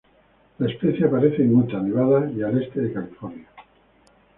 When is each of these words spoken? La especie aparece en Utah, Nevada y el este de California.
La 0.57 0.67
especie 0.67 1.05
aparece 1.05 1.43
en 1.43 1.55
Utah, 1.55 1.79
Nevada 1.79 2.27
y 2.35 2.41
el 2.41 2.63
este 2.63 2.81
de 2.81 2.91
California. 2.91 3.45